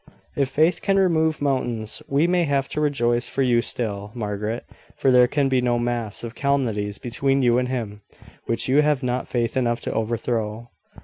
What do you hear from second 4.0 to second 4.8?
Margaret;